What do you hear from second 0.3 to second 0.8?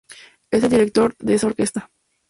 Él es el